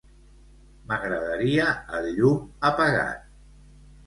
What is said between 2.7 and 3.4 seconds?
apagat.